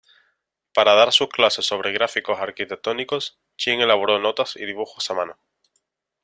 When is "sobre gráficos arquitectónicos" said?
1.67-3.39